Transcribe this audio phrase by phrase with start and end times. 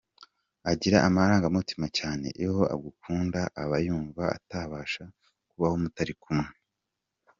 [0.71, 5.03] Agira amarangamutima cyane, iyo agukunda aba yumva atabasha
[5.49, 6.51] kubaho mutari kumwe.